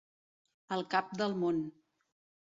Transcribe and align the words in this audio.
Al 0.75 0.81
cap 0.93 1.11
del 1.19 1.35
món. 1.43 1.59